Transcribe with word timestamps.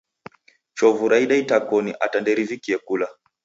Chovu 0.77 1.05
raida 1.11 1.35
itakoni 1.43 1.91
ata 2.05 2.17
nderivikie 2.21 2.77
kula 2.87 3.07